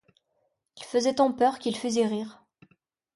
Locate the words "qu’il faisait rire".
1.59-2.43